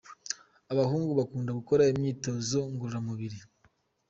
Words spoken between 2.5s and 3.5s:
ngororamubiri.